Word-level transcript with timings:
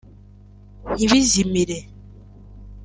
ntibizimire 0.93 1.77